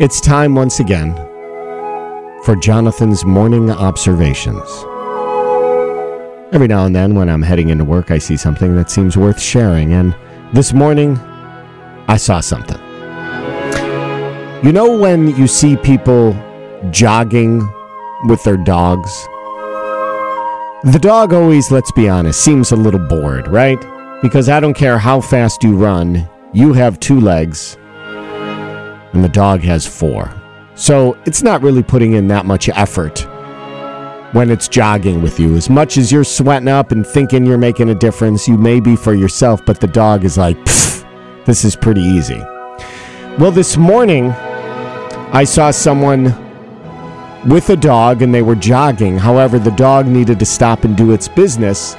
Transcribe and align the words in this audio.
It's 0.00 0.18
time 0.18 0.54
once 0.54 0.80
again 0.80 1.14
for 2.44 2.56
Jonathan's 2.56 3.22
morning 3.22 3.70
observations. 3.70 4.66
Every 6.54 6.68
now 6.68 6.86
and 6.86 6.96
then, 6.96 7.14
when 7.14 7.28
I'm 7.28 7.42
heading 7.42 7.68
into 7.68 7.84
work, 7.84 8.10
I 8.10 8.16
see 8.16 8.38
something 8.38 8.74
that 8.76 8.90
seems 8.90 9.18
worth 9.18 9.38
sharing, 9.38 9.92
and 9.92 10.16
this 10.54 10.72
morning, 10.72 11.18
I 12.08 12.16
saw 12.16 12.40
something. 12.40 12.80
You 14.64 14.72
know, 14.72 14.96
when 14.96 15.36
you 15.36 15.46
see 15.46 15.76
people 15.76 16.32
jogging 16.90 17.58
with 18.26 18.42
their 18.42 18.56
dogs? 18.56 19.10
The 20.82 20.98
dog 20.98 21.34
always, 21.34 21.70
let's 21.70 21.92
be 21.92 22.08
honest, 22.08 22.42
seems 22.42 22.72
a 22.72 22.76
little 22.76 23.06
bored, 23.06 23.48
right? 23.48 23.78
Because 24.22 24.48
I 24.48 24.60
don't 24.60 24.72
care 24.72 24.96
how 24.96 25.20
fast 25.20 25.62
you 25.62 25.76
run, 25.76 26.26
you 26.54 26.72
have 26.72 26.98
two 27.00 27.20
legs, 27.20 27.76
and 29.12 29.24
the 29.24 29.28
dog 29.28 29.60
has 29.60 29.86
four. 29.86 30.32
So 30.74 31.16
it's 31.26 31.42
not 31.42 31.62
really 31.62 31.82
putting 31.82 32.14
in 32.14 32.28
that 32.28 32.46
much 32.46 32.68
effort 32.70 33.26
when 34.32 34.50
it's 34.50 34.68
jogging 34.68 35.22
with 35.22 35.40
you. 35.40 35.56
As 35.56 35.68
much 35.68 35.98
as 35.98 36.12
you're 36.12 36.24
sweating 36.24 36.68
up 36.68 36.92
and 36.92 37.06
thinking 37.06 37.44
you're 37.44 37.58
making 37.58 37.90
a 37.90 37.94
difference, 37.94 38.46
you 38.46 38.56
may 38.56 38.80
be 38.80 38.96
for 38.96 39.14
yourself, 39.14 39.64
but 39.66 39.80
the 39.80 39.88
dog 39.88 40.24
is 40.24 40.38
like, 40.38 40.56
this 41.44 41.64
is 41.64 41.74
pretty 41.74 42.00
easy. 42.00 42.38
Well, 43.38 43.50
this 43.50 43.76
morning, 43.76 44.30
I 45.32 45.44
saw 45.44 45.70
someone 45.70 46.24
with 47.48 47.70
a 47.70 47.76
dog 47.76 48.22
and 48.22 48.34
they 48.34 48.42
were 48.42 48.54
jogging. 48.54 49.16
However, 49.18 49.58
the 49.58 49.70
dog 49.72 50.06
needed 50.06 50.38
to 50.38 50.46
stop 50.46 50.84
and 50.84 50.96
do 50.96 51.12
its 51.12 51.28
business. 51.28 51.94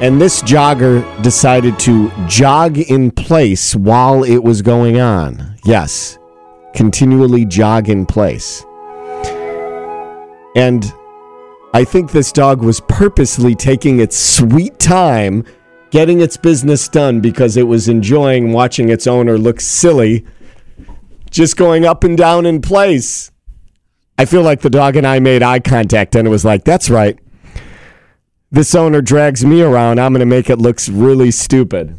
And 0.00 0.20
this 0.20 0.42
jogger 0.42 1.02
decided 1.22 1.78
to 1.80 2.10
jog 2.28 2.78
in 2.78 3.10
place 3.10 3.74
while 3.74 4.24
it 4.24 4.42
was 4.42 4.60
going 4.60 5.00
on. 5.00 5.56
Yes, 5.64 6.18
continually 6.76 7.44
jog 7.44 7.88
in 7.88 8.06
place. 8.06 8.64
And 10.54 10.84
I 11.74 11.84
think 11.84 12.12
this 12.12 12.30
dog 12.30 12.62
was 12.62 12.80
purposely 12.82 13.54
taking 13.54 13.98
its 13.98 14.16
sweet 14.16 14.78
time 14.78 15.44
getting 15.90 16.20
its 16.20 16.36
business 16.36 16.88
done 16.88 17.20
because 17.20 17.56
it 17.56 17.62
was 17.62 17.88
enjoying 17.88 18.52
watching 18.52 18.88
its 18.88 19.06
owner 19.06 19.38
look 19.38 19.60
silly 19.60 20.24
just 21.30 21.56
going 21.56 21.84
up 21.84 22.04
and 22.04 22.16
down 22.16 22.46
in 22.46 22.60
place. 22.60 23.30
I 24.18 24.24
feel 24.24 24.42
like 24.42 24.60
the 24.60 24.70
dog 24.70 24.96
and 24.96 25.06
I 25.06 25.20
made 25.20 25.42
eye 25.42 25.60
contact 25.60 26.14
and 26.14 26.26
it 26.26 26.30
was 26.30 26.44
like, 26.44 26.64
that's 26.64 26.90
right. 26.90 27.18
This 28.50 28.74
owner 28.74 29.02
drags 29.02 29.44
me 29.44 29.62
around. 29.62 29.98
I'm 29.98 30.12
going 30.12 30.20
to 30.20 30.26
make 30.26 30.48
it 30.48 30.58
look 30.58 30.78
really 30.90 31.30
stupid. 31.30 31.98